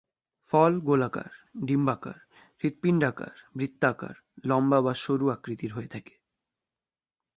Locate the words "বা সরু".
4.81-5.25